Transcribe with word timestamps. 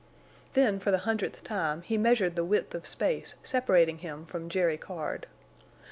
Then 0.55 0.79
for 0.79 0.89
the 0.89 0.97
hundredth 1.05 1.43
time 1.43 1.83
he 1.83 1.95
measured 1.95 2.35
the 2.35 2.43
width 2.43 2.73
of 2.73 2.87
space 2.87 3.35
separating 3.43 3.99
him 3.99 4.25
from 4.25 4.49
Jerry 4.49 4.77
Card. 4.77 5.27